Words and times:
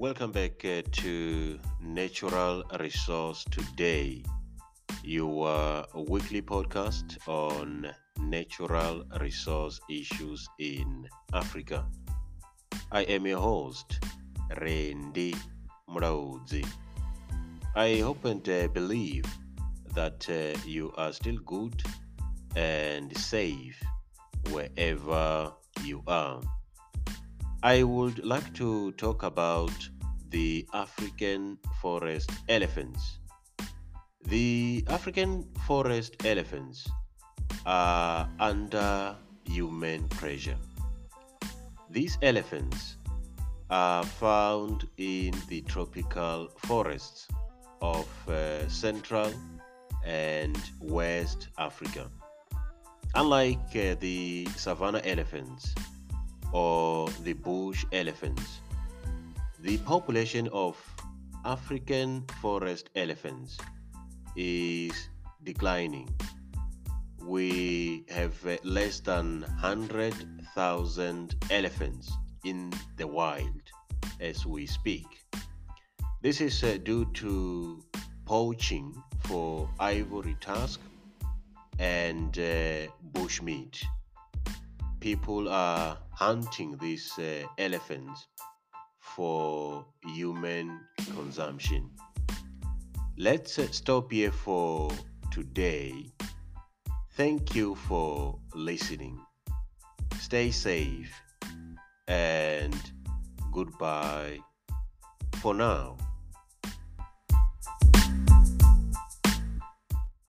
Welcome 0.00 0.32
back 0.32 0.64
uh, 0.64 0.80
to 0.92 1.58
Natural 1.82 2.64
Resource 2.80 3.44
Today, 3.50 4.24
your 5.04 5.84
weekly 5.94 6.40
podcast 6.40 7.18
on 7.28 7.86
natural 8.18 9.04
resource 9.20 9.78
issues 9.90 10.48
in 10.58 11.06
Africa. 11.34 11.86
I 12.90 13.02
am 13.02 13.26
your 13.26 13.40
host, 13.40 14.00
Randy 14.58 15.34
Muraudzi. 15.86 16.66
I 17.76 17.96
hope 17.98 18.24
and 18.24 18.48
uh, 18.48 18.68
believe 18.68 19.26
that 19.94 20.26
uh, 20.30 20.58
you 20.66 20.94
are 20.96 21.12
still 21.12 21.36
good 21.44 21.82
and 22.56 23.14
safe 23.18 23.78
wherever 24.50 25.52
you 25.84 26.02
are. 26.06 26.40
I 27.62 27.82
would 27.82 28.24
like 28.24 28.54
to 28.54 28.90
talk 28.92 29.22
about 29.22 29.70
the 30.30 30.66
African 30.72 31.58
forest 31.82 32.30
elephants. 32.48 33.18
The 34.24 34.82
African 34.88 35.44
forest 35.66 36.16
elephants 36.24 36.88
are 37.66 38.26
under 38.38 39.14
human 39.44 40.08
pressure. 40.08 40.56
These 41.90 42.16
elephants 42.22 42.96
are 43.68 44.04
found 44.04 44.88
in 44.96 45.34
the 45.48 45.60
tropical 45.60 46.48
forests 46.56 47.28
of 47.82 48.08
uh, 48.26 48.66
Central 48.70 49.34
and 50.02 50.58
West 50.80 51.48
Africa. 51.58 52.10
Unlike 53.14 53.76
uh, 53.76 53.94
the 54.00 54.48
savanna 54.56 55.02
elephants 55.04 55.74
or 56.52 57.08
the 57.24 57.32
bush 57.32 57.84
elephants, 57.92 58.60
the 59.60 59.78
population 59.78 60.48
of 60.52 60.76
African 61.44 62.24
forest 62.40 62.90
elephants 62.96 63.58
is 64.36 65.08
declining. 65.44 66.08
We 67.22 68.04
have 68.08 68.34
uh, 68.46 68.56
less 68.64 69.00
than 69.00 69.42
100,000 69.42 71.34
elephants 71.50 72.12
in 72.44 72.72
the 72.96 73.06
wild 73.06 73.62
as 74.20 74.46
we 74.46 74.66
speak. 74.66 75.06
This 76.22 76.40
is 76.40 76.62
uh, 76.62 76.78
due 76.82 77.06
to 77.14 77.82
poaching 78.26 78.94
for 79.20 79.68
ivory 79.78 80.36
tusk 80.40 80.80
and 81.78 82.38
uh, 82.38 82.86
bushmeat. 83.12 83.82
People 85.00 85.48
are 85.48 85.96
hunting 86.12 86.76
these 86.78 87.18
uh, 87.18 87.46
elephants 87.56 88.26
for 88.98 89.86
human 90.04 90.78
consumption. 91.14 91.90
Let's 93.16 93.58
uh, 93.58 93.68
stop 93.70 94.12
here 94.12 94.30
for 94.30 94.90
today. 95.30 96.12
Thank 97.16 97.54
you 97.54 97.74
for 97.74 98.38
listening. 98.54 99.18
Stay 100.18 100.50
safe 100.50 101.12
and 102.06 102.76
goodbye 103.52 104.38
for 105.40 105.54
now. 105.54 105.96